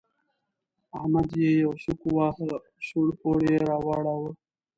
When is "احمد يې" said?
0.97-1.51